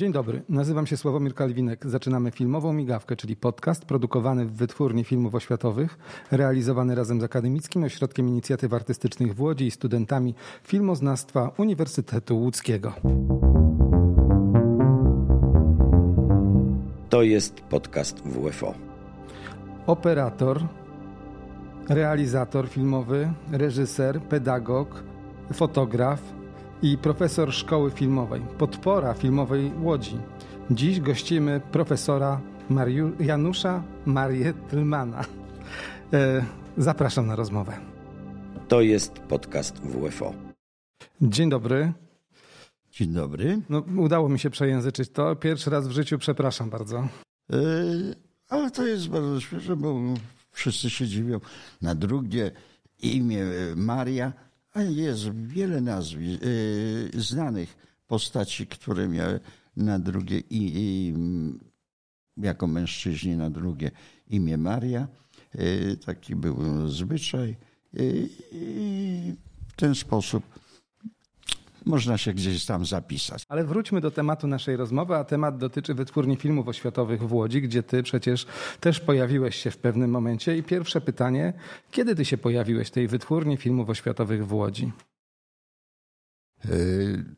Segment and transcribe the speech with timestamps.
[0.00, 1.86] Dzień dobry, nazywam się Sławomir Kalwinek.
[1.86, 5.98] Zaczynamy filmową migawkę, czyli podcast produkowany w Wytwórni Filmów Oświatowych,
[6.30, 10.34] realizowany razem z Akademickim Ośrodkiem Inicjatyw Artystycznych w Łodzi i studentami
[10.64, 12.92] filmoznawstwa Uniwersytetu Łódzkiego.
[17.08, 18.74] To jest podcast WFO.
[19.86, 20.60] Operator,
[21.88, 25.02] realizator filmowy, reżyser, pedagog,
[25.52, 26.39] fotograf
[26.82, 30.16] i profesor szkoły filmowej, podpora filmowej Łodzi.
[30.70, 35.24] Dziś gościmy profesora Mariu Janusza Marietlmana.
[36.12, 36.44] E,
[36.78, 37.76] zapraszam na rozmowę.
[38.68, 40.34] To jest podcast WFO.
[41.22, 41.92] Dzień dobry.
[42.92, 43.60] Dzień dobry.
[43.68, 45.36] No, udało mi się przejęzyczyć to.
[45.36, 47.08] Pierwszy raz w życiu, przepraszam bardzo.
[47.50, 48.14] Yy,
[48.48, 50.00] ale to jest bardzo śmieszne, bo
[50.52, 51.40] wszyscy się dziwią.
[51.82, 52.50] Na drugie
[53.02, 53.44] imię
[53.76, 54.32] Maria,
[54.72, 59.40] a jest wiele nazw yy, znanych postaci, które miały
[59.76, 61.14] na drugie i, i
[62.36, 63.90] jako mężczyźni na drugie
[64.26, 65.08] imię Maria.
[65.54, 67.56] Yy, taki był zwyczaj.
[68.52, 69.34] I
[69.68, 70.59] w ten sposób
[71.86, 73.42] można się gdzieś tam zapisać.
[73.48, 77.82] Ale wróćmy do tematu naszej rozmowy, a temat dotyczy Wytwórni Filmów Oświatowych w Łodzi, gdzie
[77.82, 78.46] ty przecież
[78.80, 80.56] też pojawiłeś się w pewnym momencie.
[80.56, 81.52] I pierwsze pytanie,
[81.90, 84.92] kiedy ty się pojawiłeś tej Wytwórni Filmów Oświatowych w Łodzi?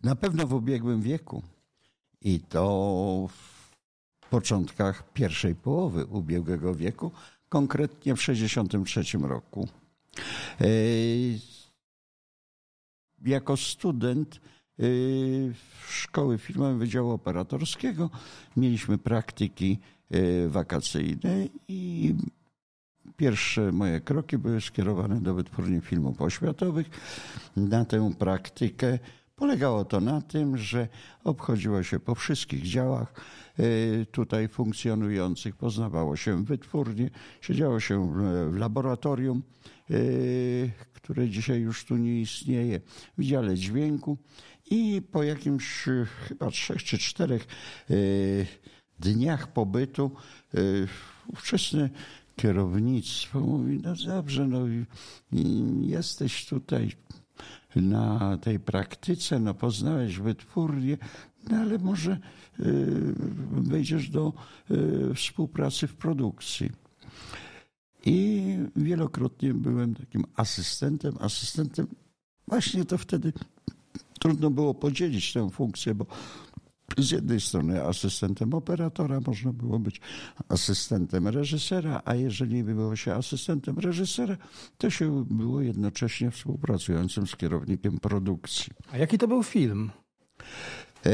[0.02, 1.42] Na pewno w ubiegłym wieku.
[2.20, 3.28] I to
[4.20, 7.12] w początkach pierwszej połowy ubiegłego wieku,
[7.48, 9.68] konkretnie w 1963 roku
[13.24, 14.40] jako student
[15.88, 18.10] szkoły filmowej Wydziału Operatorskiego
[18.56, 19.78] mieliśmy praktyki
[20.48, 22.14] wakacyjne i
[23.16, 26.90] pierwsze moje kroki były skierowane do wytwórni filmów oświatowych.
[27.56, 28.98] Na tę praktykę
[29.36, 30.88] polegało to na tym, że
[31.24, 33.14] obchodziło się po wszystkich działach
[34.10, 38.12] tutaj funkcjonujących, poznawało się wytwórnie, siedziało się
[38.50, 39.42] w laboratorium
[41.02, 42.80] które dzisiaj już tu nie istnieje,
[43.18, 43.22] w
[43.56, 44.18] dźwięku
[44.70, 45.84] i po jakimś
[46.28, 47.46] chyba trzech czy czterech
[48.98, 50.10] dniach pobytu
[51.26, 51.90] ówczesne
[52.36, 54.60] kierownictwo mówi, no dobrze, no
[55.80, 56.92] jesteś tutaj
[57.76, 60.98] na tej praktyce, no poznałeś wytwórnię,
[61.50, 62.18] no ale może
[63.50, 64.32] wejdziesz do
[65.14, 66.81] współpracy w produkcji.
[68.06, 71.86] I wielokrotnie byłem takim asystentem, asystentem.
[72.48, 73.32] Właśnie to wtedy
[74.18, 76.06] trudno było podzielić tę funkcję, bo
[76.98, 80.00] z jednej strony asystentem operatora można było być
[80.48, 84.36] asystentem reżysera, a jeżeli było się asystentem reżysera,
[84.78, 88.72] to się było jednocześnie współpracującym z kierownikiem produkcji.
[88.92, 89.90] A jaki to był film?
[91.06, 91.10] E,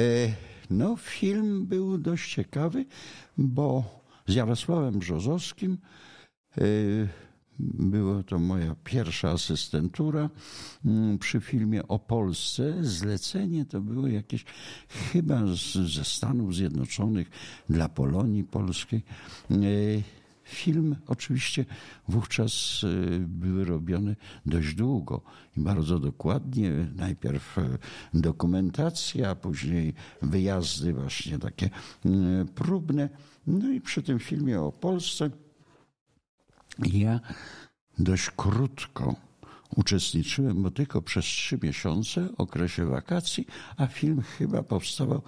[0.70, 2.84] no, film był dość ciekawy,
[3.38, 3.84] bo
[4.26, 5.78] z Jarosławem Brzozowskim
[7.60, 10.30] była to moja pierwsza asystentura
[11.20, 12.74] przy filmie o Polsce.
[12.80, 14.44] Zlecenie to było jakieś
[14.88, 17.30] chyba z, ze Stanów Zjednoczonych
[17.70, 19.02] dla Polonii Polskiej.
[20.44, 21.64] Film oczywiście
[22.08, 22.80] wówczas
[23.20, 24.16] był robiony
[24.46, 25.22] dość długo
[25.56, 26.70] i bardzo dokładnie.
[26.96, 27.56] Najpierw
[28.14, 31.70] dokumentacja, później wyjazdy właśnie takie
[32.54, 33.08] próbne.
[33.46, 35.30] No i przy tym filmie o Polsce
[36.86, 37.20] ja
[37.98, 39.14] dość krótko
[39.76, 43.46] uczestniczyłem, bo tylko przez trzy miesiące okresie wakacji,
[43.76, 45.22] a film chyba powstawał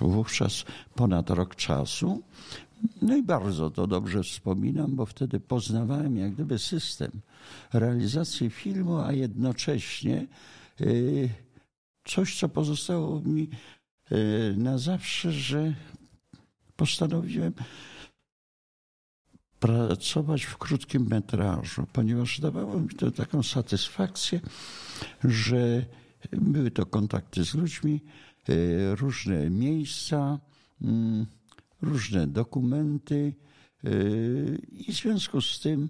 [0.00, 0.64] wówczas
[0.94, 2.22] ponad rok czasu.
[3.02, 7.10] No i bardzo to dobrze wspominam, bo wtedy poznawałem jak gdyby system
[7.72, 10.26] realizacji filmu, a jednocześnie
[12.04, 13.48] coś, co pozostało mi
[14.56, 15.74] na zawsze, że
[16.76, 17.52] postanowiłem
[19.62, 24.40] pracować w krótkim metrażu, ponieważ dawało mi to taką satysfakcję,
[25.24, 25.84] że
[26.32, 28.00] były to kontakty z ludźmi,
[28.94, 30.38] różne miejsca,
[31.82, 33.34] różne dokumenty
[34.72, 35.88] i w związku z tym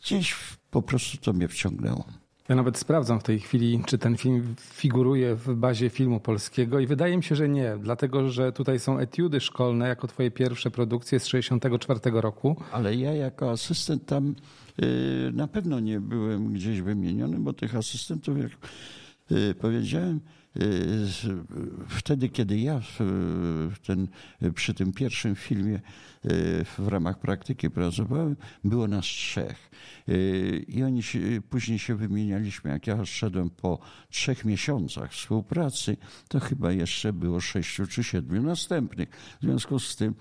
[0.00, 0.36] gdzieś
[0.70, 2.04] po prostu to mnie wciągnęło.
[2.48, 6.86] Ja nawet sprawdzam w tej chwili, czy ten film figuruje w bazie filmu polskiego i
[6.86, 11.20] wydaje mi się, że nie, dlatego że tutaj są etiudy szkolne jako twoje pierwsze produkcje
[11.20, 12.56] z 64 roku.
[12.72, 14.34] Ale ja jako asystent tam
[15.32, 18.50] na pewno nie byłem gdzieś wymieniony, bo tych asystentów, jak
[19.60, 20.20] powiedziałem,
[21.88, 22.80] wtedy, kiedy ja
[23.86, 24.08] ten,
[24.54, 25.80] przy tym pierwszym filmie
[26.78, 29.70] w ramach praktyki pracowałem, było nas trzech.
[30.68, 31.18] I oni się,
[31.50, 32.70] później się wymienialiśmy.
[32.70, 33.78] Jak ja szedłem po
[34.10, 35.96] trzech miesiącach współpracy,
[36.28, 39.08] to chyba jeszcze było sześciu czy siedmiu następnych.
[39.40, 40.14] W związku z tym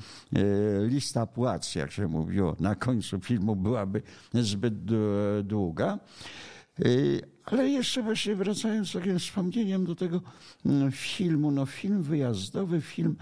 [0.88, 4.02] lista płac, jak się mówiło, na końcu filmu byłaby
[4.34, 4.74] zbyt
[5.44, 6.00] długa.
[7.46, 10.22] Ale jeszcze właśnie wracając takim wspomnieniem do tego
[10.66, 13.16] mm, filmu, no film wyjazdowy, film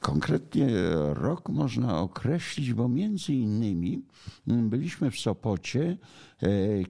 [0.00, 0.68] Konkretnie
[1.14, 4.02] rok można określić, bo między innymi
[4.48, 5.96] mm, byliśmy w Sopocie,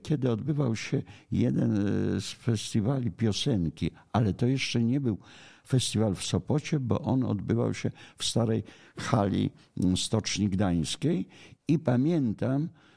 [0.02, 1.02] kiedy odbywał się
[1.32, 1.76] jeden
[2.20, 5.18] z festiwali piosenki, ale to jeszcze nie był
[5.66, 8.62] festiwal w Sopocie, bo on odbywał się w starej
[8.98, 11.28] hali mm, Stoczni Gdańskiej
[11.68, 12.87] i pamiętam, y,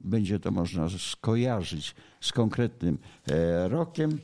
[0.00, 2.98] będzie to można skojarzyć z konkretnym
[3.28, 4.18] e, rokiem,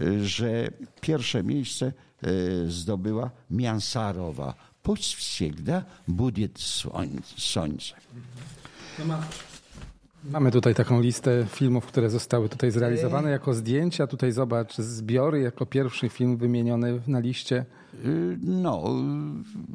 [0.00, 0.68] y, że
[1.00, 1.92] pierwsze miejsce
[2.26, 4.54] y, zdobyła Miansarowa.
[4.82, 6.58] Puść всегда будет
[7.36, 7.94] słońce.
[8.98, 9.18] No
[10.30, 14.06] Mamy tutaj taką listę filmów, które zostały tutaj zrealizowane jako zdjęcia.
[14.06, 17.64] Tutaj zobacz, zbiory jako pierwszy film wymieniony na liście.
[18.40, 18.84] No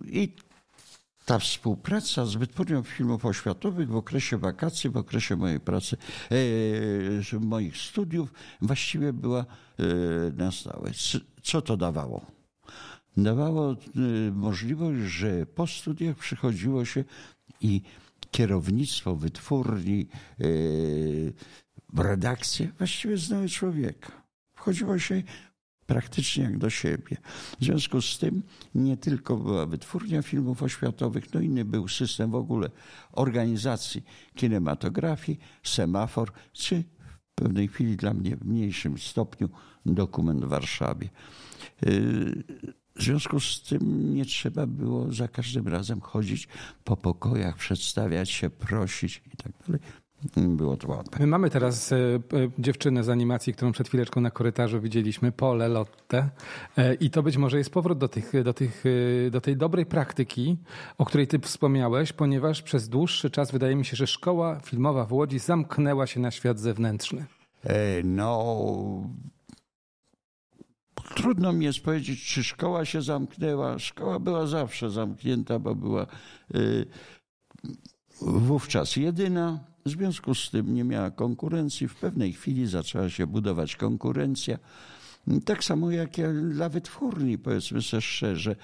[0.06, 0.35] i
[1.24, 5.96] ta współpraca z Wytwórnią Filmów Oświatowych w okresie wakacji, w okresie mojej pracy,
[7.32, 9.84] e, moich studiów właściwie była e,
[10.36, 10.90] na stałe.
[11.42, 12.26] Co to dawało?
[13.16, 13.76] Dawało e,
[14.32, 17.04] możliwość, że po studiach przychodziło się
[17.60, 17.82] i
[18.30, 20.06] kierownictwo wytwórni,
[20.40, 24.12] e, redakcję właściwie znały człowieka.
[24.54, 25.22] Wchodziło się
[25.86, 27.16] praktycznie jak do siebie.
[27.60, 28.42] W związku z tym
[28.75, 32.70] nie tylko była wytwórnia filmów oświatowych, no inny był system w ogóle
[33.12, 34.04] organizacji
[34.34, 36.84] kinematografii, semafor, czy
[37.32, 39.48] w pewnej chwili dla mnie w mniejszym stopniu
[39.86, 41.08] dokument w Warszawie.
[42.96, 46.48] W związku z tym nie trzeba było za każdym razem chodzić
[46.84, 49.81] po pokojach, przedstawiać się, prosić i tak dalej
[50.36, 51.18] było to ładne.
[51.20, 52.20] My mamy teraz e, e,
[52.58, 56.28] dziewczynę z animacji, którą przed chwileczką na korytarzu widzieliśmy, Pole Lotte.
[56.76, 58.84] E, I to być może jest powrót do, tych, do, tych,
[59.30, 60.56] do tej dobrej praktyki,
[60.98, 65.12] o której ty wspomniałeś, ponieważ przez dłuższy czas wydaje mi się, że szkoła filmowa w
[65.12, 67.24] Łodzi zamknęła się na świat zewnętrzny.
[68.04, 68.56] No,
[71.14, 73.78] trudno mi jest powiedzieć, czy szkoła się zamknęła.
[73.78, 76.06] Szkoła była zawsze zamknięta, bo była
[78.20, 81.88] wówczas jedyna w związku z tym nie miała konkurencji.
[81.88, 84.58] W pewnej chwili zaczęła się budować konkurencja.
[85.44, 86.10] Tak samo jak
[86.50, 88.56] dla wytwórni, powiedzmy sobie szczerze,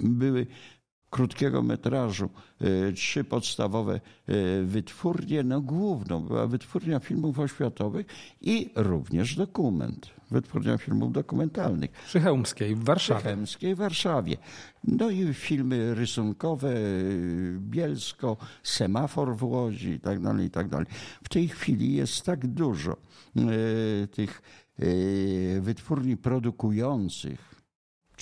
[0.00, 0.46] były
[1.10, 2.30] krótkiego metrażu,
[2.60, 5.42] e, trzy podstawowe e, wytwórnie.
[5.42, 8.06] No główną była wytwórnia filmów oświatowych
[8.40, 11.90] i również dokument, wytwórnia filmów dokumentalnych.
[11.90, 13.20] Przy Chełmskiej w Warszawie.
[13.20, 14.36] Przy Chełmskiej w Warszawie.
[14.84, 16.74] No i filmy rysunkowe,
[17.58, 20.86] Bielsko, Semafor w Łodzi i tak dalej, i tak dalej.
[21.24, 24.42] W tej chwili jest tak dużo e, tych
[25.60, 27.53] wytwórni produkujących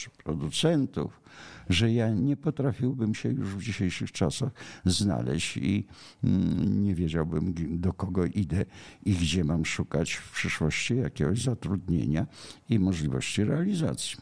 [0.02, 1.20] czy producentów,
[1.68, 4.50] że ja nie potrafiłbym się już w dzisiejszych czasach
[4.84, 5.86] znaleźć i
[6.24, 8.64] mm, nie wiedziałbym, do kogo idę
[9.04, 12.26] i gdzie mam szukać w przyszłości jakiegoś zatrudnienia
[12.68, 14.16] i możliwości realizacji.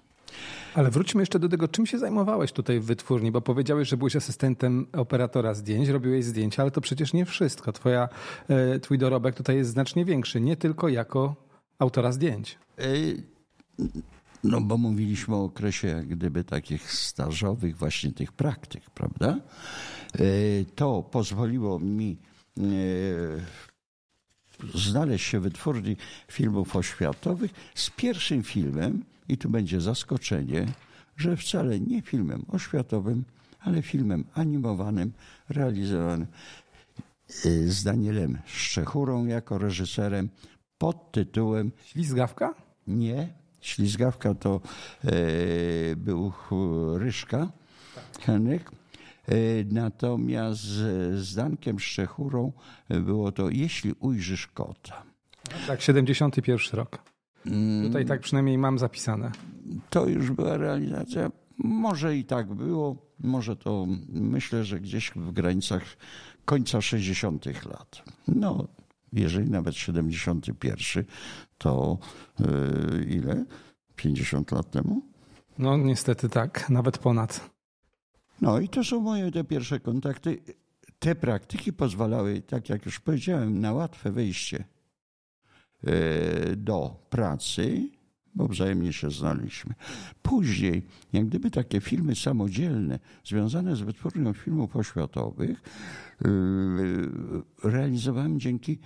[0.75, 4.17] Ale wróćmy jeszcze do tego, czym się zajmowałeś tutaj w wytwórni, bo powiedziałeś, że byłeś
[4.17, 7.73] asystentem operatora zdjęć, robiłeś zdjęcia, ale to przecież nie wszystko.
[7.73, 8.09] Twoja,
[8.49, 11.35] e, twój dorobek tutaj jest znacznie większy, nie tylko jako
[11.79, 12.59] autora zdjęć.
[12.79, 12.82] E,
[14.44, 19.41] no bo mówiliśmy o okresie jak gdyby takich stażowych, właśnie tych praktyk, prawda?
[20.15, 20.20] E,
[20.74, 22.17] to pozwoliło mi
[22.58, 22.62] e,
[24.74, 25.96] znaleźć się wytwórni
[26.29, 30.67] filmów oświatowych z pierwszym filmem, i tu będzie zaskoczenie,
[31.17, 33.24] że wcale nie filmem oświatowym,
[33.60, 35.12] ale filmem animowanym,
[35.48, 36.26] realizowanym
[37.29, 40.29] e, z Danielem Szczechurą jako reżyserem
[40.79, 42.55] pod tytułem Ślizgawka?
[42.86, 43.29] Nie,
[43.60, 44.60] Ślizgawka to
[45.05, 45.10] e,
[45.96, 46.32] był
[46.94, 47.48] Ryszka,
[48.20, 48.70] Henryk.
[48.70, 49.34] E,
[49.70, 50.60] natomiast
[51.14, 52.52] z Dankiem Szczechurą
[52.88, 55.02] było to Jeśli ujrzysz kota.
[55.67, 56.98] Tak, 71 rok.
[57.82, 59.32] Tutaj tak przynajmniej mam zapisane.
[59.90, 61.31] To już była realizacja.
[61.58, 65.82] Może i tak było, może to myślę, że gdzieś w granicach
[66.44, 67.46] końca 60.
[67.46, 68.02] lat.
[68.29, 68.69] No,
[69.12, 71.05] jeżeli nawet 71,
[71.58, 71.98] to
[72.38, 73.44] yy, ile?
[73.96, 75.02] 50 lat temu?
[75.58, 77.50] No niestety tak, nawet ponad.
[78.40, 80.38] No i to są moje te pierwsze kontakty.
[80.98, 84.64] Te praktyki pozwalały, tak jak już powiedziałem, na łatwe wejście
[86.56, 87.88] do pracy,
[88.34, 89.75] bo wzajemnie się znaliśmy.
[90.22, 90.82] Później,
[91.13, 95.63] jak gdyby takie filmy samodzielne, związane z wytwórnią filmów oświatowych,
[97.65, 98.79] realizowałem dzięki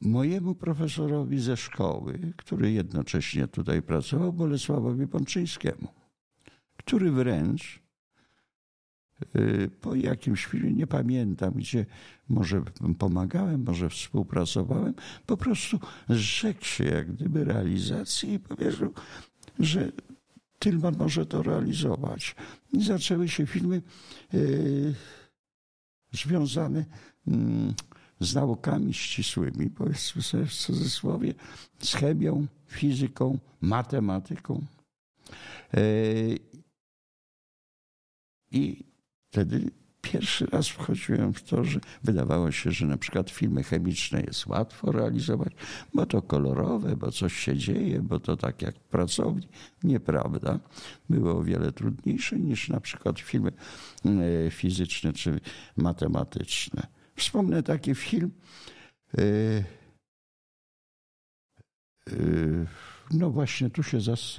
[0.00, 5.88] mojemu profesorowi ze szkoły, który jednocześnie tutaj pracował, Bolesławowi Pączyńskiemu,
[6.76, 7.83] który wręcz
[9.80, 11.86] po jakimś filmie, nie pamiętam, gdzie
[12.28, 12.62] może
[12.98, 14.94] pomagałem, może współpracowałem,
[15.26, 18.92] po prostu zrzekł się jak gdyby realizacji i powiedział,
[19.58, 19.92] że
[20.58, 22.36] Tylman może to realizować.
[22.72, 23.82] I zaczęły się filmy
[24.32, 24.94] yy,
[26.12, 26.84] związane
[27.26, 27.34] yy,
[28.20, 31.34] z naukami ścisłymi, powiedzmy sobie w cudzysłowie,
[31.78, 34.64] z chemią, fizyką, matematyką.
[35.74, 35.80] E,
[38.50, 38.84] I
[39.34, 44.46] wtedy pierwszy raz wchodziłem w to, że wydawało się, że na przykład filmy chemiczne jest
[44.46, 45.52] łatwo realizować,
[45.94, 49.48] bo to kolorowe, bo coś się dzieje, bo to tak jak w pracowni.
[49.84, 50.58] Nieprawda.
[51.10, 53.52] Było o wiele trudniejsze niż na przykład filmy
[54.04, 55.40] e, fizyczne czy
[55.76, 56.86] matematyczne.
[57.16, 58.30] Wspomnę taki film.
[59.18, 59.22] E,
[62.10, 62.14] e,
[63.10, 64.36] no właśnie, tu się zas,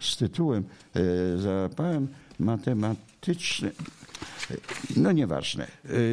[0.00, 0.64] z tytułem
[1.36, 2.08] załapałem
[2.38, 3.72] matematyczny.
[4.96, 5.66] No nieważne.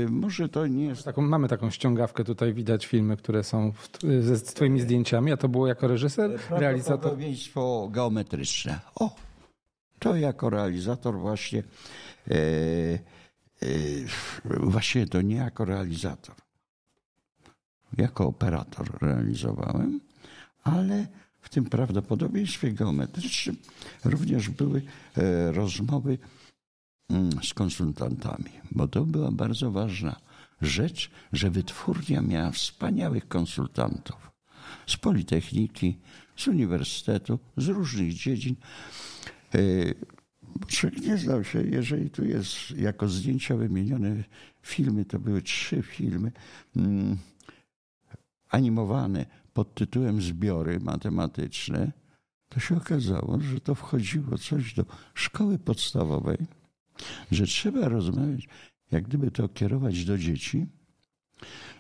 [0.10, 1.04] Może to nie jest.
[1.04, 3.90] Taką, mamy taką ściągawkę, tutaj widać filmy, które są w,
[4.22, 7.00] ze, z twoimi zdjęciami, a to było jako reżyser, realizator?
[7.00, 8.80] Prawdopodobieństwo geometryczne.
[8.96, 9.16] O,
[10.00, 11.64] to jako realizator właśnie
[12.32, 13.00] e,
[13.62, 14.06] Yy,
[14.46, 16.36] właściwie to nie jako realizator.
[17.98, 20.00] Jako operator realizowałem,
[20.64, 21.08] ale
[21.42, 23.58] w tym prawdopodobieństwie geometrycznym
[24.06, 24.82] również były
[25.18, 26.18] e, rozmowy
[27.44, 30.16] z konsultantami, bo to była bardzo ważna
[30.62, 34.32] rzecz, że wytwórnia miała wspaniałych konsultantów
[34.88, 35.98] z Politechniki,
[36.36, 38.56] z Uniwersytetu, z różnych dziedzin.
[39.56, 39.60] E,
[40.68, 44.24] Człowiek nie znał się, jeżeli tu jest jako zdjęcia wymienione
[44.62, 46.32] filmy, to były trzy filmy
[46.76, 47.18] mm,
[48.50, 51.92] animowane pod tytułem Zbiory matematyczne,
[52.50, 56.38] to się okazało, że to wchodziło coś do szkoły podstawowej,
[57.32, 58.48] że trzeba rozmawiać,
[58.92, 60.66] jak gdyby to kierować do dzieci,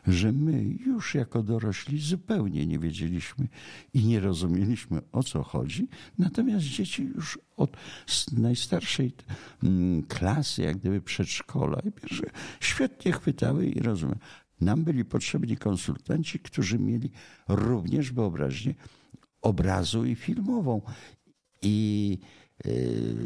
[0.08, 3.48] że my już jako dorośli zupełnie nie wiedzieliśmy
[3.94, 7.78] i nie rozumieliśmy o co chodzi, natomiast dzieci już od
[8.32, 9.12] najstarszej
[10.08, 11.82] klasy, jak gdyby przedszkola,
[12.60, 14.20] świetnie chwytały i rozumiały.
[14.62, 17.12] Nam byli potrzebni konsultanci, którzy mieli
[17.48, 18.76] również wyobraźnię
[19.42, 20.82] obrazu i filmową.
[21.62, 22.18] I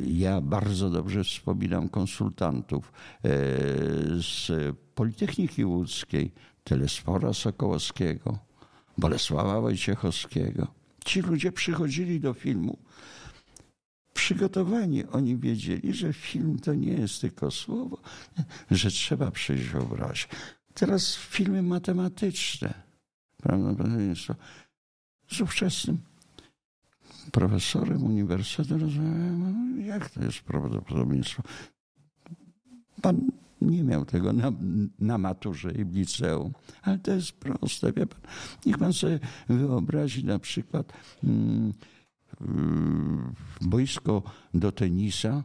[0.08, 3.30] ja bardzo dobrze wspominam konsultantów e,
[4.22, 4.52] z
[4.96, 6.32] Politechniki Łódzkiej,
[6.64, 8.40] Telesfora Sokołowskiego,
[8.98, 10.68] Bolesława Wojciechowskiego.
[11.06, 12.78] Ci ludzie przychodzili do filmu
[14.14, 15.06] przygotowani.
[15.06, 17.98] Oni wiedzieli, że film to nie jest tylko słowo,
[18.72, 20.28] że trzeba przyjść w obrazie.
[20.74, 22.74] Teraz filmy matematyczne,
[23.38, 24.36] prawdopodobieństwo.
[25.32, 25.98] Z ówczesnym
[27.32, 31.44] profesorem uniwersytetu rozmawiałem, jak to jest prawdopodobieństwo.
[33.02, 34.52] Pan nie miał tego na,
[35.00, 36.54] na maturze i w liceum.
[36.82, 38.22] Ale to jest proste, wie pan.
[38.66, 41.74] Niech pan sobie wyobrazi na przykład mm,
[43.62, 45.44] boisko do tenisa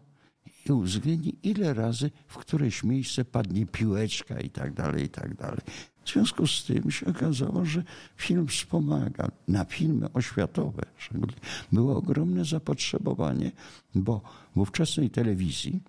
[0.67, 5.61] i uwzględni, ile razy w któreś miejsce padnie piłeczka i tak dalej, i tak dalej.
[6.09, 7.83] W związku z tym się okazało, że
[8.17, 9.29] film wspomaga.
[9.49, 10.83] Na filmy oświatowe
[11.73, 13.53] było ogromne zapotrzebowanie,
[13.95, 14.21] bo
[14.57, 15.81] w ówczesnej telewizji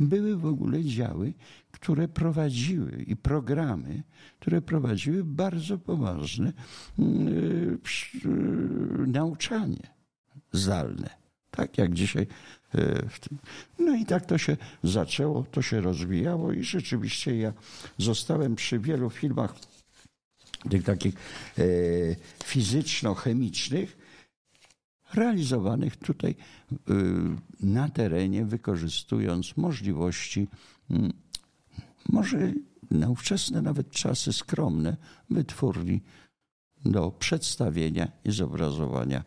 [0.00, 1.32] były w ogóle działy,
[1.70, 4.02] które prowadziły i programy,
[4.40, 6.52] które prowadziły bardzo poważne
[6.98, 7.78] yy,
[8.24, 9.90] yy, nauczanie
[10.52, 11.19] zdalne.
[11.50, 12.26] Tak jak dzisiaj.
[12.74, 13.08] Yy,
[13.78, 17.52] no i tak to się zaczęło, to się rozwijało i rzeczywiście ja
[17.98, 19.54] zostałem przy wielu filmach
[20.70, 21.14] tych takich
[22.44, 23.96] fizyczno-chemicznych,
[25.14, 26.34] realizowanych tutaj
[26.72, 26.76] y,
[27.60, 30.48] na terenie, wykorzystując możliwości,
[30.90, 31.12] mm,
[32.08, 32.52] może
[32.90, 34.96] na ówczesne nawet czasy skromne,
[35.30, 36.00] wytwórni
[36.84, 39.24] do przedstawienia i zobrazowania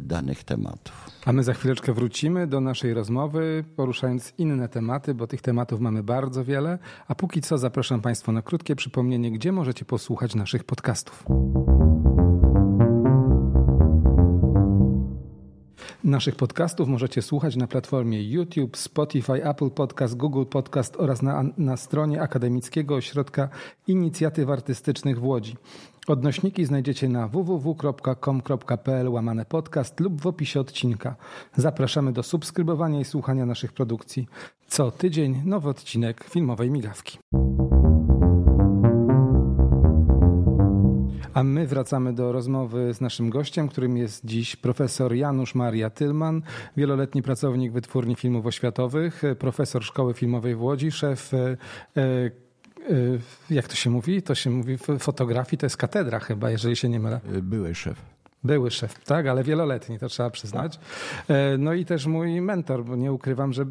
[0.00, 1.10] danych tematów.
[1.24, 6.02] A my za chwileczkę wrócimy do naszej rozmowy, poruszając inne tematy, bo tych tematów mamy
[6.02, 6.78] bardzo wiele.
[7.08, 11.24] A póki co zapraszam Państwa na krótkie przypomnienie, gdzie możecie posłuchać naszych podcastów.
[16.04, 21.76] Naszych podcastów możecie słuchać na platformie YouTube, Spotify, Apple Podcast, Google Podcast oraz na, na
[21.76, 23.48] stronie Akademickiego Ośrodka
[23.86, 25.56] Inicjatyw Artystycznych w Łodzi.
[26.06, 31.16] Odnośniki znajdziecie na www.com.pl łamane podcast lub w opisie odcinka.
[31.56, 34.28] Zapraszamy do subskrybowania i słuchania naszych produkcji.
[34.66, 37.18] Co tydzień nowy odcinek filmowej migawki.
[41.34, 46.42] A my wracamy do rozmowy z naszym gościem, którym jest dziś profesor Janusz Maria Tylman,
[46.76, 51.56] wieloletni pracownik Wytwórni Filmów Oświatowych, profesor Szkoły Filmowej w Łodzi, szef e,
[51.96, 52.30] e,
[53.50, 54.22] jak to się mówi?
[54.22, 57.20] To się mówi w fotografii, to jest katedra chyba, jeżeli się nie mylę.
[57.42, 58.12] Były szef.
[58.44, 60.78] Były szef, tak, ale wieloletni, to trzeba przyznać.
[61.28, 63.66] E, no i też mój mentor, bo nie ukrywam, że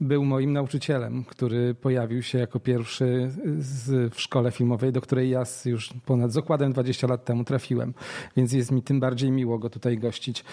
[0.00, 5.42] był moim nauczycielem, który pojawił się jako pierwszy z, w szkole filmowej, do której ja
[5.64, 7.94] już ponad zakładem 20 lat temu trafiłem.
[8.36, 10.44] Więc jest mi tym bardziej miło go tutaj gościć.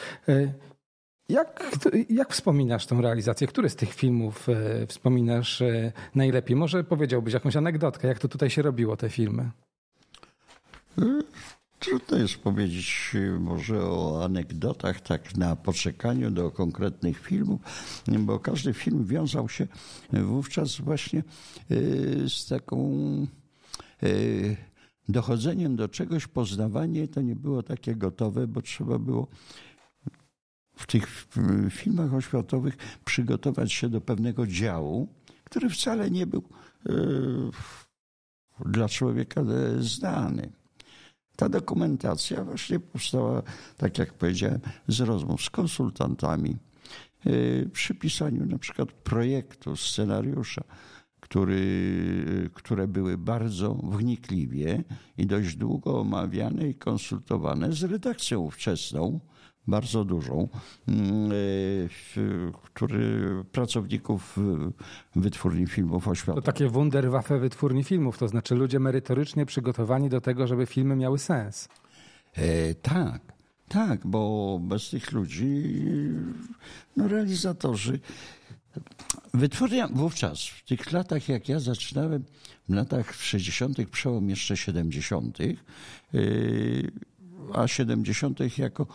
[1.29, 1.79] E, jak,
[2.10, 3.48] jak wspominasz tą realizację?
[3.48, 5.63] Który z tych filmów e, wspominasz
[6.15, 6.55] najlepiej?
[6.55, 9.51] Może powiedziałbyś jakąś anegdotkę, jak to tutaj się robiło, te filmy?
[11.79, 17.62] Trudno jest powiedzieć może o anegdotach tak na poczekaniu do konkretnych filmów,
[18.20, 19.67] bo każdy film wiązał się
[20.13, 21.24] wówczas właśnie
[22.27, 22.98] z taką
[25.10, 29.27] dochodzeniem do czegoś, poznawanie to nie było takie gotowe, bo trzeba było
[30.75, 31.27] w tych
[31.70, 35.08] filmach oświatowych przygotować się do pewnego działu,
[35.44, 36.44] który wcale nie był
[36.89, 36.94] y,
[38.65, 39.41] dla człowieka
[39.79, 40.51] znany.
[41.36, 43.44] Ta dokumentacja właśnie powstała,
[43.77, 46.58] tak jak powiedziałem, z rozmów z konsultantami,
[47.25, 50.63] y, przy pisaniu na przykład projektu, scenariusza,
[51.20, 54.84] który, które były bardzo wnikliwie
[55.17, 59.20] i dość długo omawiane i konsultowane z redakcją ówczesną,
[59.68, 60.48] bardzo dużą,
[60.88, 61.36] mm, e,
[62.74, 64.38] który pracowników
[65.16, 66.44] wytwórni filmów oświatowych.
[66.44, 71.20] To takie wunderwaffe wytwórni filmów, to znaczy ludzie merytorycznie przygotowani do tego, żeby filmy miały
[71.20, 71.70] sens.
[72.34, 73.22] E, tak,
[73.68, 75.74] tak, bo bez tych ludzi
[76.98, 78.00] no, realizatorzy
[79.34, 82.24] Wytwórnia wówczas, w tych latach, jak ja zaczynałem,
[82.70, 85.48] w latach 60., przełom jeszcze 70., e,
[87.54, 88.58] a 70.
[88.58, 88.88] jako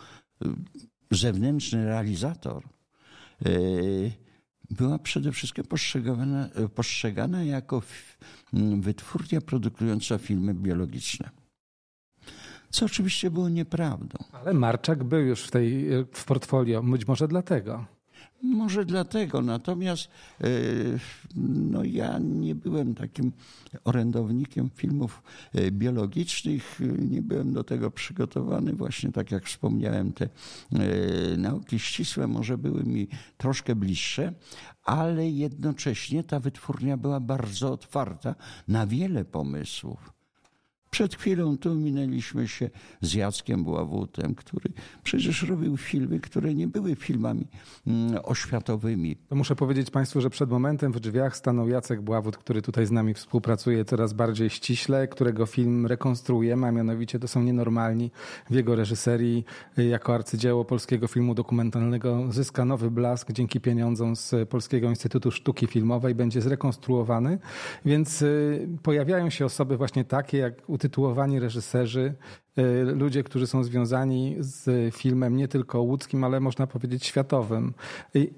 [1.11, 2.63] zewnętrzny realizator
[3.45, 3.49] e,
[4.69, 7.81] była przede wszystkim postrzegana, postrzegana jako
[8.79, 11.29] wytwórnia produkująca filmy biologiczne.
[12.69, 14.17] Co oczywiście było nieprawdą.
[14.31, 17.85] Ale Marczak był już w tej w portfolio, być może dlatego.
[18.43, 20.09] Może dlatego, natomiast
[20.41, 20.47] e,
[21.35, 23.31] no ja nie byłem takim
[23.83, 25.23] orędownikiem filmów
[25.53, 28.73] e, biologicznych, nie byłem do tego przygotowany.
[28.73, 34.33] Właśnie tak jak wspomniałem, te e, nauki ścisłe może były mi troszkę bliższe,
[34.83, 38.35] ale jednocześnie ta wytwórnia była bardzo otwarta
[38.67, 40.20] na wiele pomysłów.
[40.91, 42.69] Przed chwilą tu minęliśmy się
[43.01, 44.69] z Jackiem Bławutem, który
[45.03, 47.47] przecież robił filmy, które nie były filmami
[47.87, 49.15] mm, oświatowymi.
[49.15, 52.91] To muszę powiedzieć Państwu, że przed momentem w drzwiach stanął Jacek Bławut, który tutaj z
[52.91, 58.11] nami współpracuje coraz bardziej ściśle, którego film rekonstruujemy, a mianowicie to są nienormalni.
[58.49, 59.45] W jego reżyserii
[59.79, 65.67] y, jako arcydzieło polskiego filmu dokumentalnego zyska nowy blask dzięki pieniądzom z Polskiego Instytutu Sztuki
[65.67, 67.39] Filmowej, będzie zrekonstruowany,
[67.85, 72.13] więc y, pojawiają się osoby właśnie takie jak utytułowani reżyserzy,
[72.57, 77.73] y, ludzie, którzy są związani z filmem nie tylko łódzkim, ale można powiedzieć światowym.
[78.13, 78.31] I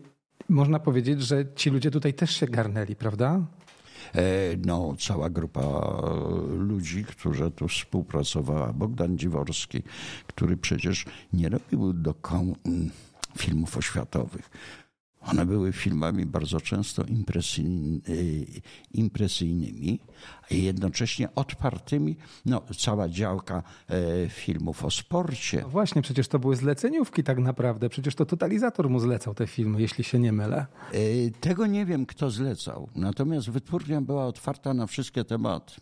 [0.50, 3.42] można powiedzieć, że ci ludzie tutaj też się garnęli, prawda?
[4.16, 4.22] E,
[4.66, 5.62] no, cała grupa
[6.58, 8.74] ludzi, którzy tu współpracowała.
[8.74, 9.84] Bogdan Dziworski,
[10.28, 12.14] który przecież nie robił do
[13.38, 14.50] filmów oświatowych.
[15.26, 17.04] One były filmami bardzo często
[18.94, 20.00] impresyjnymi,
[20.52, 22.18] a jednocześnie otwartymi.
[22.46, 25.62] No, cała działka e, filmów o sporcie.
[25.62, 27.90] No właśnie, przecież to były zleceniówki tak naprawdę.
[27.90, 30.66] Przecież to totalizator mu zlecał te filmy, jeśli się nie mylę.
[30.92, 32.90] E, tego nie wiem, kto zlecał.
[32.96, 35.74] Natomiast wytwórnia była otwarta na wszystkie tematy.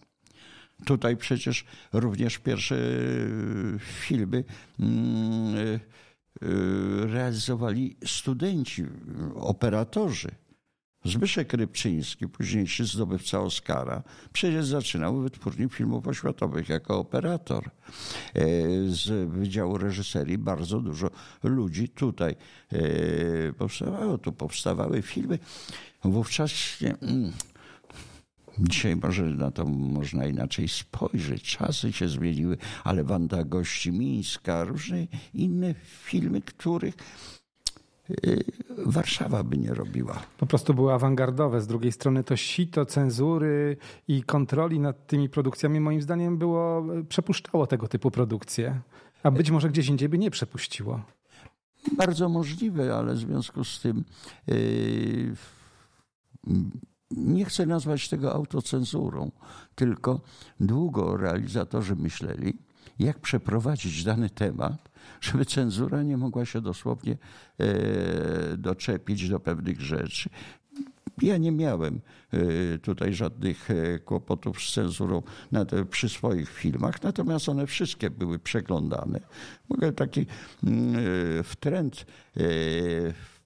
[0.85, 2.79] Tutaj przecież również pierwsze e,
[3.79, 4.43] filmy
[4.79, 5.21] mm,
[5.55, 5.79] Y,
[7.07, 8.85] realizowali studenci,
[9.35, 10.31] operatorzy.
[11.05, 17.65] Zbyszek Rybczyński, późniejszy zdobywca Oscara, przecież zaczynał w wytwórni filmów oświatowych jako operator.
[17.65, 17.71] E,
[18.87, 21.09] z Wydziału Reżyserii bardzo dużo
[21.43, 22.35] ludzi tutaj
[22.71, 24.17] e, powstawało.
[24.17, 25.39] Tu powstawały filmy.
[26.03, 26.51] Wówczas
[27.01, 27.31] mm,
[28.59, 31.57] Dzisiaj może na to można inaczej spojrzeć.
[31.57, 36.95] Czasy się zmieniły, ale Wanda Gościmińska, różne inne filmy, których
[38.25, 38.43] y,
[38.77, 40.19] Warszawa by nie robiła.
[40.37, 41.61] Po prostu były awangardowe.
[41.61, 47.67] Z drugiej strony to sito cenzury i kontroli nad tymi produkcjami moim zdaniem było, przepuszczało
[47.67, 48.81] tego typu produkcje.
[49.23, 51.01] A być może gdzieś indziej by nie przepuściło.
[51.97, 54.03] Bardzo możliwe, ale w związku z tym
[54.47, 55.35] yy,
[57.17, 59.31] nie chcę nazwać tego autocenzurą,
[59.75, 60.21] tylko
[60.59, 62.57] długo realizatorzy myśleli,
[62.99, 67.17] jak przeprowadzić dany temat, żeby cenzura nie mogła się dosłownie
[67.59, 70.29] e, doczepić do pewnych rzeczy.
[71.21, 75.21] Ja nie miałem e, tutaj żadnych e, kłopotów z cenzurą
[75.89, 79.19] przy swoich filmach, natomiast one wszystkie były przeglądane.
[79.69, 80.25] Mogę taki
[80.63, 80.93] mm,
[81.43, 82.05] w trend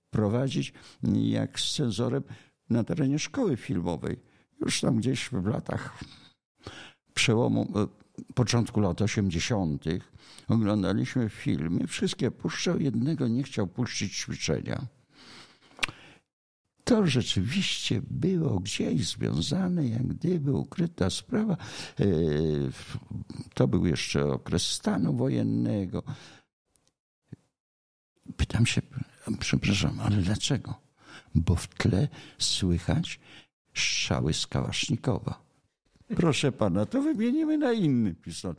[0.08, 0.74] wprowadzić,
[1.14, 2.24] jak z cenzorem
[2.70, 4.20] na terenie szkoły filmowej.
[4.62, 6.00] Już tam gdzieś w latach
[7.14, 7.72] przełomu,
[8.36, 9.84] początku lat 80.
[10.48, 14.88] oglądaliśmy filmy, wszystkie puszczał, jednego nie chciał puścić ćwiczenia.
[16.84, 21.58] To rzeczywiście było gdzieś związane, jak gdyby ukryta sprawa.
[22.00, 22.06] E,
[23.54, 26.04] to był jeszcze okres stanu wojennego.
[28.38, 28.82] Pytam się,
[29.40, 30.85] przepraszam, ale dlaczego?
[31.36, 33.20] Bo w tle słychać
[33.74, 35.40] strzały z Kałasznikowa.
[36.16, 38.58] Proszę pana, to wymienimy na inny pistolet.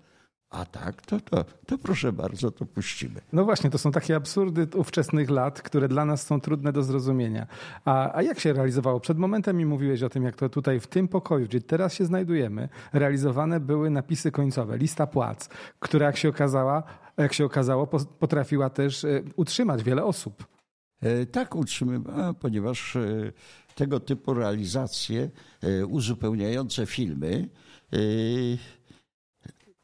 [0.51, 3.21] A tak, to, to, to proszę bardzo, to puścimy.
[3.33, 7.47] No właśnie, to są takie absurdy ówczesnych lat, które dla nas są trudne do zrozumienia.
[7.85, 9.01] A, a jak się realizowało?
[9.01, 12.05] Przed momentem mi mówiłeś o tym, jak to tutaj w tym pokoju, gdzie teraz się
[12.05, 16.83] znajdujemy, realizowane były napisy końcowe, lista płac, która jak się okazała,
[17.17, 17.87] jak się okazało,
[18.19, 20.56] potrafiła też e, utrzymać wiele osób.
[21.01, 23.33] E, tak utrzymywała, ponieważ e,
[23.75, 25.31] tego typu realizacje
[25.63, 27.49] e, uzupełniające filmy.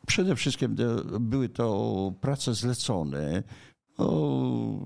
[0.07, 0.77] Przede wszystkim
[1.21, 3.43] były to prace zlecone.
[3.99, 4.81] O,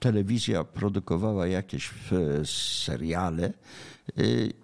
[0.00, 1.90] telewizja produkowała jakieś
[2.44, 3.52] seriale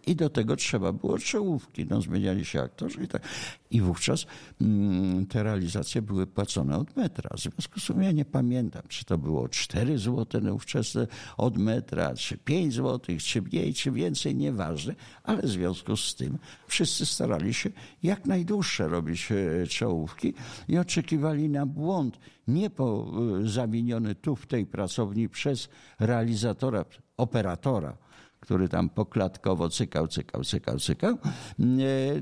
[0.06, 1.86] i do tego trzeba było czołówki.
[1.90, 3.22] No, zmieniali się aktorzy i tak.
[3.70, 4.26] I wówczas
[4.60, 7.30] mm, te realizacje były płacone od metra.
[7.36, 12.14] W związku z tym ja nie pamiętam, czy to było 4 zł ówczesne od metra,
[12.14, 14.94] czy 5 zł, czy mniej, czy więcej, nieważne.
[15.22, 17.70] Ale w związku z tym wszyscy starali się
[18.02, 20.34] jak najdłuższe robić e, czołówki
[20.68, 25.68] i oczekiwali na błąd, nie po, e, zamieniony tu w tej pracowni przez
[26.00, 26.84] realizatora,
[27.16, 27.96] operatora,
[28.44, 31.18] który tam poklatkowo cykał, cykał, cykał, cykał.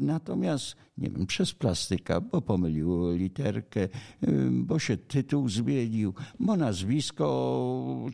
[0.01, 3.89] Natomiast, nie wiem, przez plastyka, bo pomylił literkę,
[4.51, 7.27] bo się tytuł zmienił, bo nazwisko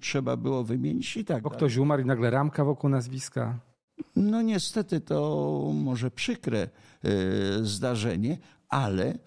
[0.00, 3.60] trzeba było wymienić i tak Bo ktoś umarł i nagle ramka wokół nazwiska.
[4.16, 6.68] No niestety to może przykre e,
[7.62, 9.18] zdarzenie, ale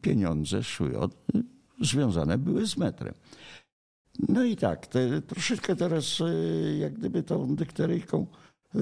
[0.00, 1.16] pieniądze szły od,
[1.80, 3.14] związane były z metrem.
[4.18, 8.26] No i tak, te, troszeczkę teraz e, jak gdyby tą dykteryjką
[8.74, 8.78] e,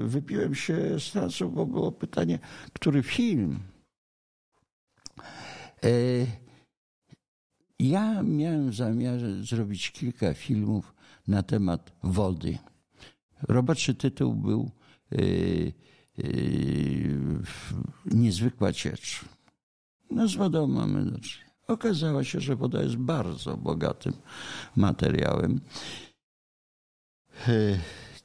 [0.00, 2.38] wypiłem się z transu, bo było pytanie,
[2.72, 3.58] który film.
[5.84, 5.90] E,
[7.78, 10.94] ja miałem zamiar zrobić kilka filmów
[11.28, 12.58] na temat wody.
[13.42, 14.70] Roboczy tytuł był
[18.06, 19.24] Niezwykła ciecz.
[20.10, 21.43] No z wodą mamy do czynienia.
[21.66, 24.12] Okazało się, że woda jest bardzo bogatym
[24.76, 25.60] materiałem.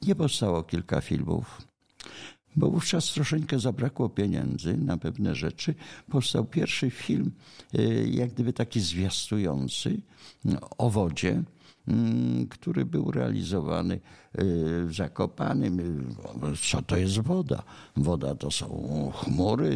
[0.02, 1.62] Nie powstało kilka filmów,
[2.56, 5.74] bo wówczas troszeczkę zabrakło pieniędzy na pewne rzeczy.
[6.10, 7.32] Powstał pierwszy film,
[7.74, 10.00] e, jak gdyby taki zwiastujący
[10.78, 11.42] o wodzie
[12.50, 14.00] który był realizowany y,
[14.86, 16.06] w Zakopanym.
[16.70, 17.62] Co to jest woda?
[17.96, 19.70] Woda to są chmury,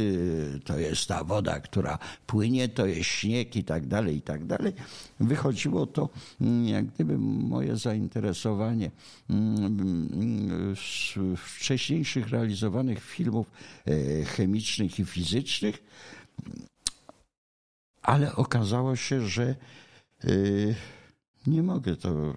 [0.64, 4.72] to jest ta woda, która płynie, to jest śnieg i tak dalej, i tak dalej.
[5.20, 6.08] Wychodziło to
[6.40, 8.90] mm, jak gdyby moje zainteresowanie
[9.30, 13.50] mm, z wcześniejszych realizowanych filmów
[13.86, 15.82] e, chemicznych i fizycznych,
[18.02, 19.54] ale okazało się, że
[20.24, 20.74] y,
[21.46, 22.34] nie mogę to,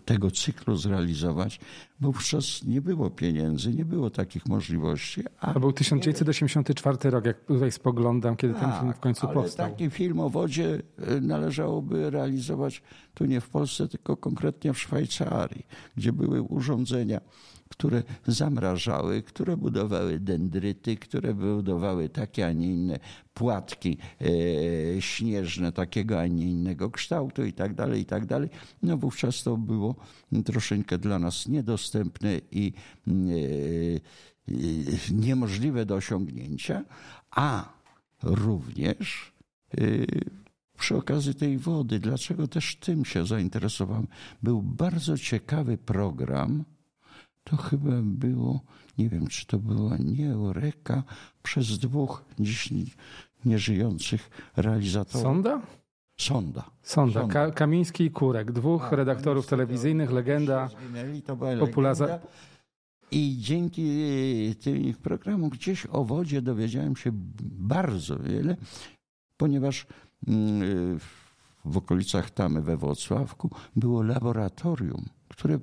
[0.00, 1.60] tego cyklu zrealizować,
[2.00, 5.22] bo wówczas nie było pieniędzy, nie było takich możliwości.
[5.40, 9.70] A to był 1984 rok, jak tutaj spoglądam, kiedy ten film w końcu ale powstał.
[9.70, 12.82] Taki film o wodzie e, należałoby realizować
[13.14, 17.20] tu nie w Polsce, tylko konkretnie w Szwajcarii, gdzie były urządzenia
[17.68, 22.98] które zamrażały, które budowały dendryty, które budowały takie, a nie inne
[23.34, 28.48] płatki e, śnieżne takiego, a nie innego kształtu i tak dalej, i tak dalej.
[28.82, 29.94] No wówczas to było
[30.44, 32.72] troszeczkę dla nas niedostępne i
[33.06, 33.10] e,
[34.48, 34.52] e,
[35.12, 36.84] niemożliwe do osiągnięcia,
[37.30, 37.74] a
[38.22, 39.32] również
[40.78, 44.06] przy okazji tej wody, dlaczego też tym się zainteresowałem,
[44.42, 46.64] był bardzo ciekawy program.
[47.44, 48.60] To chyba było,
[48.98, 51.02] nie wiem, czy to była nie Eureka,
[51.42, 52.72] przez dwóch dziś
[53.44, 55.22] nieżyjących realizatorów.
[55.22, 55.60] Sonda?
[56.16, 56.64] Sonda.
[56.82, 57.20] Sonda.
[57.20, 57.34] Sonda.
[57.34, 58.52] Ka Kamiński i Kurek.
[58.52, 60.62] Dwóch A, redaktorów telewizyjnych, legenda.
[60.62, 62.18] legenda.
[63.10, 67.10] I dzięki tym ich programom gdzieś o wodzie dowiedziałem się
[67.42, 68.56] bardzo wiele,
[69.36, 69.86] ponieważ
[70.28, 70.98] mm,
[71.64, 75.58] w okolicach Tamy we Wrocławku było laboratorium, które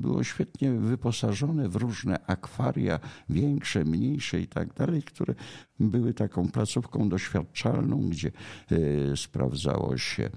[0.00, 5.34] było świetnie wyposażone w różne akwaria, większe, mniejsze i tak dalej, które
[5.80, 8.30] były taką placówką doświadczalną, gdzie
[8.70, 10.30] e, sprawdzało się e,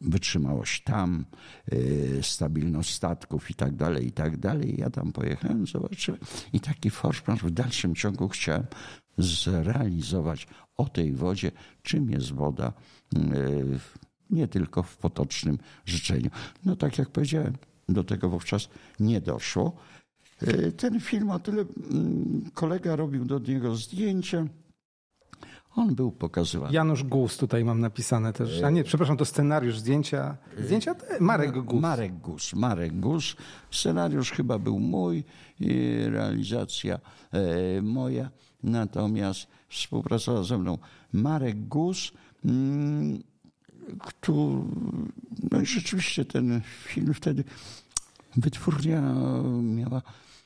[0.00, 1.24] wytrzymałość tam,
[1.72, 1.76] e,
[2.22, 4.74] stabilność statków i tak dalej, i tak dalej.
[4.78, 6.20] Ja tam pojechałem, zobaczyłem
[6.52, 8.66] i taki forszplansz w dalszym ciągu chciałem
[9.18, 10.46] zrealizować
[10.76, 11.50] o tej wodzie,
[11.82, 12.72] czym jest woda,
[14.30, 16.30] nie tylko w potocznym życzeniu.
[16.64, 17.52] No tak jak powiedziałem,
[17.88, 18.68] do tego wówczas
[19.00, 19.76] nie doszło.
[20.42, 24.46] E, Ten film o tyle mm, kolega robił do niego zdjęcia.
[25.76, 26.72] On był pokazywany.
[26.72, 28.62] Janusz Gus tutaj mam napisane też.
[28.62, 30.36] A nie, przepraszam, to scenariusz, zdjęcia.
[30.58, 30.94] Zdjęcia?
[31.20, 31.80] Marek Gus.
[31.82, 32.54] Marek Gus.
[32.54, 33.36] Marek Gus.
[33.70, 35.24] Scenariusz chyba był mój,
[35.60, 36.98] i realizacja
[37.32, 38.30] e, moja.
[38.62, 40.78] Natomiast współpracował ze mną
[41.12, 42.12] Marek Gus,
[43.98, 44.62] który,
[45.52, 47.44] no i rzeczywiście ten film wtedy
[48.36, 49.14] wytwórnia
[49.62, 50.02] miała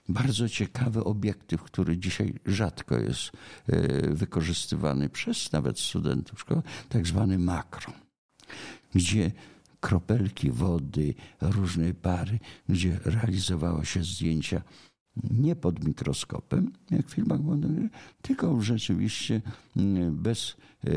[0.09, 3.31] bardzo ciekawy obiektyw, który dzisiaj rzadko jest
[3.67, 7.93] e, wykorzystywany przez nawet studentów szkoły, tak zwany makro,
[8.95, 9.33] gdzie
[9.81, 14.63] kropelki wody, różne pary, gdzie realizowało się zdjęcia
[15.31, 17.91] nie pod mikroskopem, jak w filmach modelnych,
[18.23, 19.41] tylko rzeczywiście
[19.77, 20.91] mm, bez e,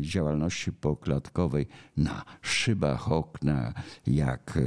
[0.00, 3.72] działalności poklatkowej na szybach okna,
[4.06, 4.62] jak e,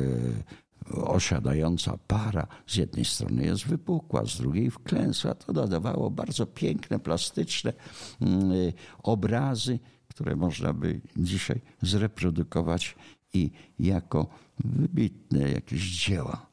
[0.91, 5.36] osiadająca para z jednej strony jest wypukła, z drugiej wklęsła.
[5.36, 7.74] To nadawało bardzo piękne, plastyczne
[8.22, 12.96] mm, y, obrazy, które można by dzisiaj zreprodukować
[13.34, 14.28] i jako
[14.60, 16.46] wybitne jakieś dzieła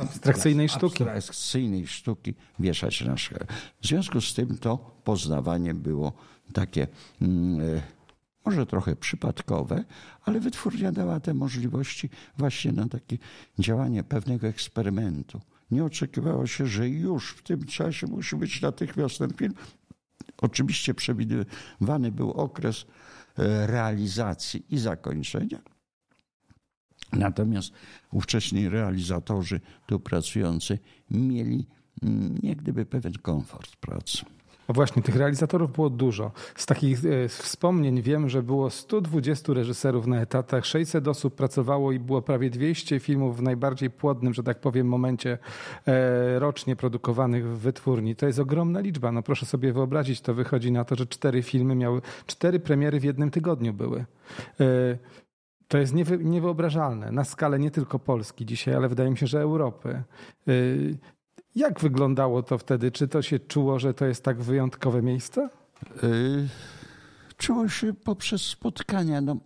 [0.00, 1.08] Abstrakcyjnej sztuki.
[1.08, 3.46] abstrakcyjnej sztuki wieszać na szkle.
[3.82, 6.12] W związku z tym to poznawanie było
[6.52, 6.86] takie
[7.22, 7.82] mm, e,
[8.44, 9.84] może trochę przypadkowe,
[10.24, 13.18] ale wytwórnia dała te możliwości właśnie na takie
[13.58, 15.40] działanie pewnego eksperymentu.
[15.70, 19.54] Nie oczekiwało się, że już w tym czasie musi być natychmiast ten film.
[20.38, 22.84] Oczywiście przewidywany był okres
[23.38, 25.75] e, realizacji i zakończenia.
[27.12, 27.72] Natomiast
[28.12, 30.78] ówcześni realizatorzy tu pracujący
[31.10, 31.66] mieli
[32.02, 34.24] mm, jak gdyby pewien komfort pracy.
[34.68, 36.32] No właśnie, tych realizatorów było dużo.
[36.56, 41.98] Z takich e, wspomnień wiem, że było 120 reżyserów na etatach, 600 osób pracowało i
[41.98, 45.38] było prawie 200 filmów w najbardziej płodnym, że tak powiem, momencie
[45.86, 48.16] e, rocznie produkowanych w wytwórni.
[48.16, 49.12] To jest ogromna liczba.
[49.12, 53.04] No proszę sobie wyobrazić, to wychodzi na to, że cztery filmy miały, cztery premiery w
[53.04, 54.04] jednym tygodniu były.
[55.68, 59.40] To jest niewy, niewyobrażalne na skalę nie tylko Polski dzisiaj, ale wydaje mi się, że
[59.40, 60.02] Europy.
[60.48, 60.98] Y,
[61.54, 62.90] Jak wyglądało to wtedy?
[62.92, 65.48] Czy to się czuło, że to jest tak wyjątkowe miejsce?
[66.04, 66.48] Y,
[67.36, 69.20] Czuło się poprzez spotkania.
[69.20, 69.36] No,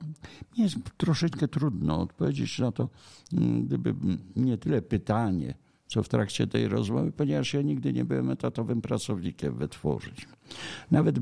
[0.57, 2.89] jest troszeczkę trudno odpowiedzieć na to,
[3.33, 3.95] mm, gdyby
[4.37, 5.55] nie tyle pytanie,
[5.91, 10.29] co w trakcie tej rozmowy, ponieważ ja nigdy nie byłem etatowym pracownikiem wytworzyć.
[10.91, 11.19] Nawet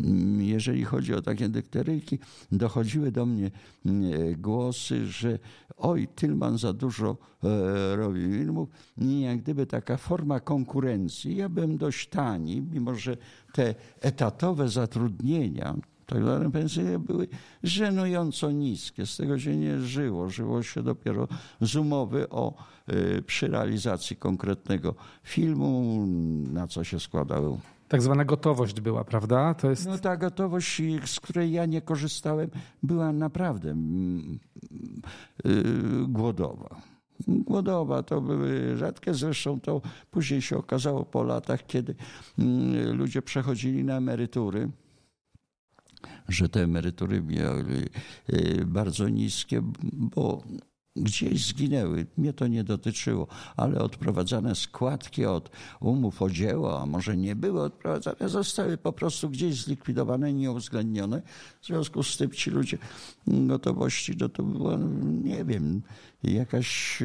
[0.00, 2.18] mm, jeżeli chodzi o takie dykteryjki,
[2.52, 3.50] dochodziły do mnie
[3.86, 5.38] mm, głosy, że
[5.76, 8.68] oj, Tylman za dużo e, robi filmów.
[8.98, 11.36] I jak gdyby taka forma konkurencji.
[11.36, 13.16] Ja byłem dość tani, mimo że
[13.52, 17.28] te etatowe zatrudnienia, tak zwane pensje były
[17.62, 19.06] żenująco niskie.
[19.06, 20.28] Z tego się nie żyło.
[20.28, 21.28] Żyło się dopiero
[21.60, 22.54] z umowy o,
[22.92, 26.04] y, przy realizacji konkretnego filmu,
[26.52, 27.56] na co się składały.
[27.88, 29.54] Tak zwana gotowość była, prawda?
[29.54, 32.50] To jest No ta gotowość, z której ja nie korzystałem,
[32.82, 34.38] była naprawdę mm,
[35.46, 35.62] y,
[36.08, 36.80] głodowa.
[37.28, 41.94] Głodowa to były rzadkie, zresztą to później się okazało po latach, kiedy
[42.38, 44.70] mm, ludzie przechodzili na emerytury
[46.28, 47.88] że te emerytury miały
[48.32, 49.62] y, bardzo niskie,
[49.92, 50.42] bo
[50.96, 52.06] gdzieś zginęły.
[52.16, 53.26] Mnie to nie dotyczyło,
[53.56, 55.50] ale odprowadzane składki od
[55.80, 61.22] umów o dzieło, a może nie były odprowadzane, zostały po prostu gdzieś zlikwidowane, nieuwzględnione.
[61.60, 62.78] W związku z tym ci ludzie
[63.26, 64.78] gotowości, no to była,
[65.24, 65.82] nie wiem,
[66.22, 67.02] jakaś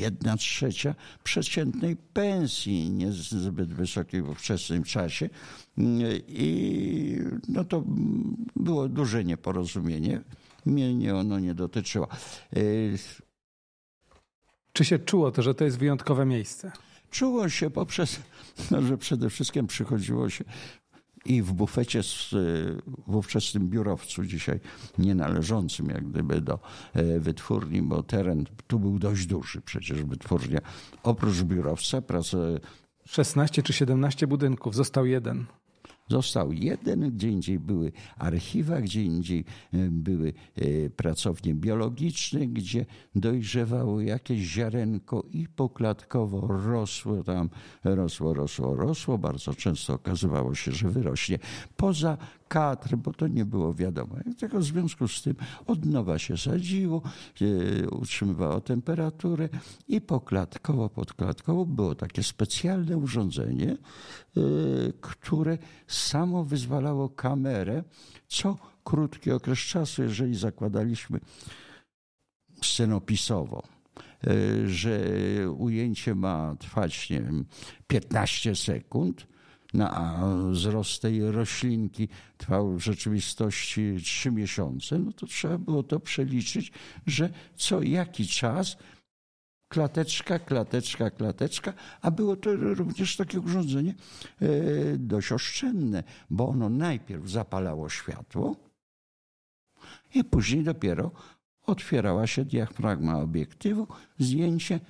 [0.00, 5.30] jedna trzecia przeciętnej pensji, niezbyt wysokiej w ówczesnym czasie.
[6.28, 7.84] I no to
[8.56, 10.20] było duże nieporozumienie.
[10.66, 12.08] Mnie ono nie dotyczyło.
[12.56, 12.98] Y,
[14.72, 16.72] Czy się czuło to, że to jest wyjątkowe miejsce?
[17.10, 18.20] Czuło się poprzez,
[18.70, 20.44] no, że przede wszystkim przychodziło się
[21.24, 24.60] i w bufecie z, y, w ówczesnym biurowcu, dzisiaj
[24.98, 26.58] nie należącym jak gdyby do
[26.96, 30.60] y, wytwórni, bo teren tu był dość duży przecież wytwórnia.
[31.02, 32.60] Oprócz biurowca pracę
[33.06, 35.46] 16 czy 17 budynków, został jeden.
[36.08, 44.00] Został jeden, gdzie indziej były archiwa, gdzie indziej e, były e, pracownie biologiczne, gdzie dojrzewało
[44.00, 47.50] jakieś ziarenko i poklatkowo rosło tam,
[47.84, 49.18] rosło, rosło, rosło.
[49.18, 51.38] Bardzo często okazywało się, że wyrośnie
[51.76, 52.18] poza
[52.54, 54.16] kadr, bo to nie było wiadomo.
[54.38, 55.34] Tego w związku z tym
[55.66, 57.02] od nowa się sadziło,
[57.40, 59.48] e, utrzymywało temperaturę
[59.88, 64.40] i poklatkowo, podklatkowo było takie specjalne urządzenie, e,
[65.00, 67.84] które samo wyzwalało kamerę
[68.28, 71.20] co krótki okres czasu, jeżeli zakładaliśmy
[72.62, 73.62] scenopisowo
[74.26, 75.00] e, że
[75.58, 77.44] ujęcie ma trwać, nie wiem,
[77.86, 79.33] 15 sekund,
[79.74, 86.00] no, a wzrost tej roślinki trwał w rzeczywistości trzy miesiące, no to trzeba było to
[86.00, 86.72] przeliczyć,
[87.06, 88.76] że co jaki czas?
[89.68, 93.94] Klateczka, klateczka, klateczka, a było to również takie urządzenie
[94.40, 94.48] e,
[94.98, 98.56] dość oszczędne, bo ono najpierw zapalało światło
[100.14, 101.10] i później dopiero
[101.66, 103.86] otwierała się diafragma obiektywu,
[104.18, 104.80] zdjęcie,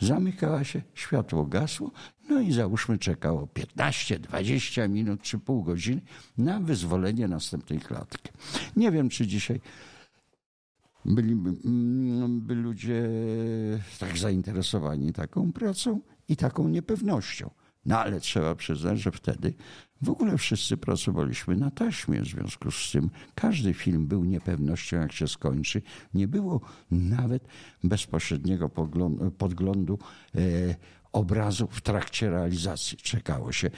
[0.00, 1.90] zamykała się, światło gasło,
[2.28, 6.00] no i załóżmy czekało 15, 20 minut czy pół godziny
[6.38, 8.30] na wyzwolenie następnej klatki.
[8.76, 9.60] Nie wiem, czy dzisiaj
[11.04, 13.08] byliby mm, by ludzie
[13.98, 17.50] tak zainteresowani taką pracą i taką niepewnością.
[17.86, 19.54] No ale trzeba przyznać, że wtedy
[20.02, 22.20] w ogóle wszyscy pracowaliśmy na taśmie.
[22.20, 25.82] W związku z tym każdy film był niepewnością, jak się skończy.
[26.14, 27.48] Nie było nawet
[27.84, 28.68] bezpośredniego
[29.38, 29.98] podglądu
[30.34, 30.38] e,
[31.12, 32.98] obrazu w trakcie realizacji.
[32.98, 33.70] Czekało się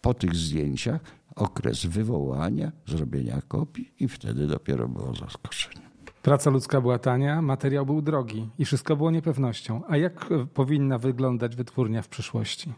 [0.00, 1.00] po tych zdjęciach
[1.36, 5.90] okres wywołania, zrobienia kopii i wtedy dopiero było zaskoczenie.
[6.22, 9.82] Praca ludzka była tania, materiał był drogi i wszystko było niepewnością.
[9.88, 12.72] A jak powinna wyglądać wytwórnia w przyszłości?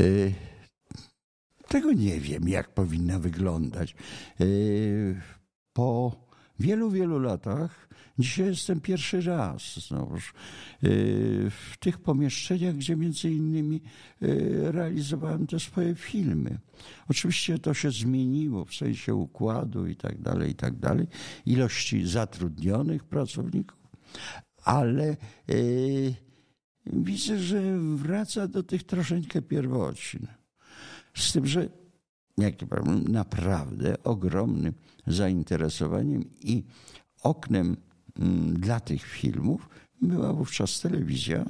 [0.00, 0.04] E,
[1.70, 3.94] tego nie wiem, jak powinna wyglądać.
[4.40, 4.44] E,
[5.72, 6.16] po
[6.58, 10.32] wielu, wielu latach, dzisiaj jestem pierwszy raz znowuż e,
[11.50, 13.82] w tych pomieszczeniach, gdzie między innymi
[14.70, 16.58] realizowałem te swoje filmy.
[17.08, 21.06] Oczywiście to się zmieniło w sensie układu i tak dalej, i tak dalej,
[21.46, 23.78] ilości zatrudnionych pracowników,
[24.64, 25.16] ale
[26.86, 30.39] widzę, że wraca do tych troszeczkę pierwocin.
[31.14, 31.68] Z tym, że
[32.38, 34.74] jak to powiem, naprawdę ogromnym
[35.06, 36.64] zainteresowaniem i
[37.22, 37.76] oknem
[38.18, 39.68] mm, dla tych filmów
[40.02, 41.44] była wówczas telewizja.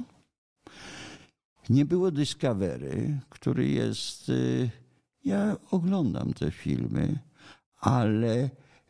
[1.69, 4.29] Nie było Discovery, który jest.
[4.29, 4.69] Y,
[5.25, 7.19] ja oglądam te filmy,
[7.79, 8.49] ale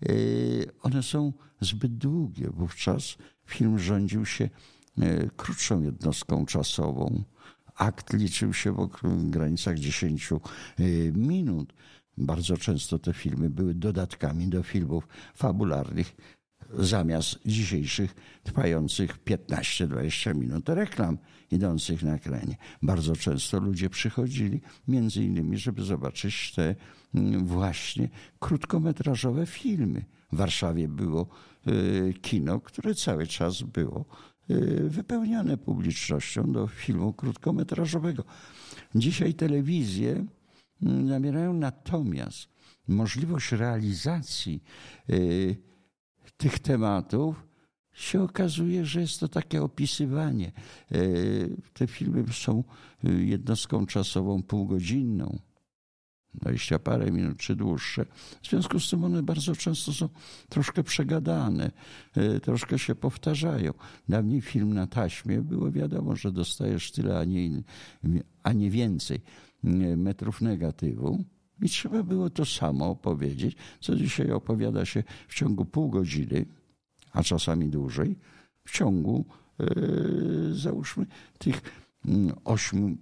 [0.09, 2.49] y, one są zbyt długie.
[2.49, 4.49] Wówczas film rządził się
[4.99, 7.23] y, krótszą jednostką czasową
[7.81, 10.29] akt liczył się w granicach 10
[10.79, 11.73] y, minut.
[12.17, 16.15] Bardzo często te filmy były dodatkami do filmów fabularnych
[16.73, 21.17] zamiast dzisiejszych trwających 15-20 minut reklam
[21.51, 22.57] idących na ekranie.
[22.81, 26.75] Bardzo często ludzie przychodzili między innymi, żeby zobaczyć te
[27.15, 30.05] mm, właśnie krótkometrażowe filmy.
[30.31, 31.27] W Warszawie było
[31.67, 34.05] y, kino, które cały czas było
[34.87, 38.23] wypełniane publicznością do filmu krótkometrażowego.
[38.95, 40.25] Dzisiaj telewizje
[40.81, 42.49] mm, zabierają natomiast
[42.87, 44.63] możliwość realizacji
[45.09, 45.55] y,
[46.37, 47.47] tych tematów
[47.93, 50.51] się okazuje, że jest to takie opisywanie.
[50.91, 52.63] Y, te filmy są
[53.03, 55.39] jednostką czasową półgodzinną.
[56.33, 58.05] 20 parę minut czy dłuższe.
[58.41, 60.09] W związku z tym one bardzo często są
[60.49, 61.71] troszkę przegadane,
[62.15, 63.73] e, troszkę się powtarzają.
[64.09, 67.63] Dawniej film na taśmie było wiadomo, że dostajesz tyle, a nie,
[68.43, 69.21] a nie więcej
[69.63, 71.23] e, metrów negatywu.
[71.61, 76.45] I trzeba było to samo opowiedzieć, co dzisiaj opowiada się w ciągu pół godziny,
[77.11, 78.15] a czasami dłużej,
[78.65, 79.25] w ciągu
[79.59, 81.05] yy, załóżmy
[81.37, 81.61] tych
[82.05, 82.97] mm, ośmiu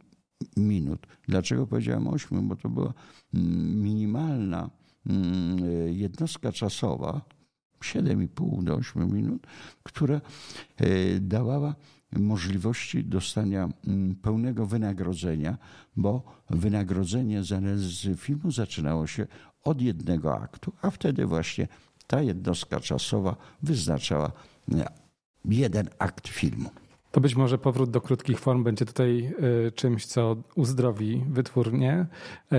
[0.58, 1.08] minut.
[1.28, 2.42] Dlaczego powiedziałem ośmiu?
[2.42, 2.94] Bo to była
[3.34, 4.70] mm, minimalna
[5.06, 5.58] mm,
[5.94, 7.22] jednostka czasowa,
[7.80, 9.48] 7,5 do 8 minut,
[9.84, 10.22] która
[11.22, 11.76] dawała
[12.12, 15.58] możliwości dostania mm, pełnego wynagrodzenia,
[15.96, 17.44] bo wynagrodzenie
[17.76, 19.28] z filmu zaczynało się
[19.64, 21.68] od jednego aktu, a wtedy właśnie
[22.08, 24.32] ta jednostka czasowa wyznaczała
[24.74, 24.86] e,
[25.46, 26.70] jeden akt filmu.
[27.12, 29.34] To być może powrót do krótkich form będzie tutaj
[29.68, 32.06] e, czymś, co uzdrowi wytwórnie.
[32.52, 32.58] E,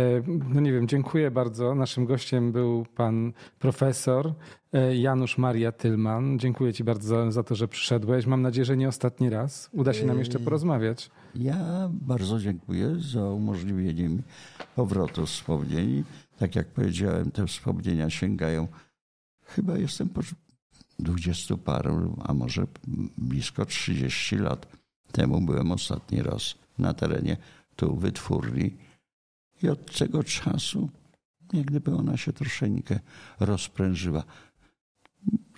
[0.48, 1.74] no nie wiem, dziękuję bardzo.
[1.74, 4.32] Naszym gościem był pan profesor
[4.72, 6.38] e, Janusz Maria Tylman.
[6.38, 8.26] Dziękuję ci bardzo za to, że przyszedłeś.
[8.26, 9.70] Mam nadzieję, że nie ostatni raz.
[9.72, 11.10] Uda się nam jeszcze porozmawiać.
[11.34, 14.22] Ja bardzo dziękuję za umożliwienie mi
[14.76, 16.04] powrotu wspomnień.
[16.38, 18.68] Tak jak powiedziałem, te wspomnienia sięgają
[19.44, 20.08] chyba jestem
[21.02, 22.66] dwudziestu paru, a może
[23.18, 24.66] blisko 30 lat
[25.12, 27.36] temu byłem ostatni raz na terenie
[27.76, 28.76] tu wytwórni
[29.62, 30.88] i od tego czasu
[31.52, 33.00] jak gdyby ona się troszeczkę
[33.40, 34.24] rozprężyła.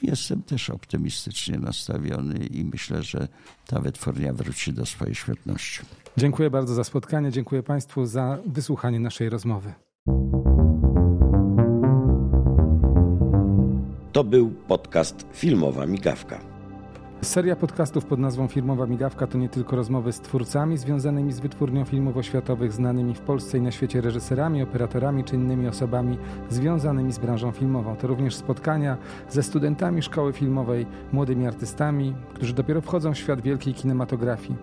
[0.03, 3.28] Jestem też optymistycznie nastawiony i myślę, że
[3.66, 5.80] ta wytwórnia wróci do swojej świetności.
[6.16, 9.72] Dziękuję bardzo za spotkanie, dziękuję Państwu za wysłuchanie naszej rozmowy.
[14.13, 16.39] To był podcast Filmowa Migawka.
[17.23, 21.85] Seria podcastów pod nazwą Filmowa Migawka to nie tylko rozmowy z twórcami związanymi z wytwórnią
[21.85, 26.19] filmów oświatowych, znanymi w Polsce i na świecie reżyserami, operatorami czy innymi osobami
[26.51, 27.97] związanymi z branżą filmową.
[27.97, 28.97] To również spotkania
[29.29, 34.59] ze studentami szkoły filmowej, młodymi artystami, którzy dopiero wchodzą w świat wielkiej kinematografii.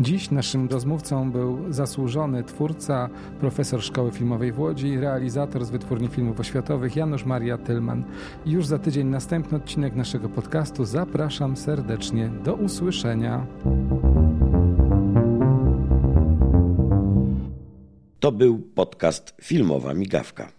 [0.00, 3.08] Dziś naszym rozmówcą był zasłużony twórca,
[3.40, 8.04] profesor Szkoły Filmowej w Łodzi, realizator z Wytwórni Filmów Oświatowych Janusz Maria Tylman.
[8.46, 10.84] Już za tydzień następny odcinek naszego podcastu.
[10.84, 12.30] Zapraszam serdecznie.
[12.44, 13.46] Do usłyszenia.
[18.20, 20.57] To był podcast Filmowa Migawka.